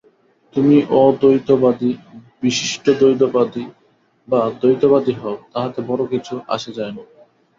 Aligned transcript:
তুমি 0.53 0.75
অদ্বৈতবাদী, 0.99 1.91
বিশিষ্টাদ্বৈতবাদী 2.41 3.63
বা 4.27 4.41
দ্বৈতবাদী 4.59 5.13
হও, 5.13 5.35
তাহাতে 5.53 5.79
বড় 5.81 6.03
কিছু 6.07 6.33
আসে 6.47 6.71
যায় 6.77 6.93
না। 6.93 7.03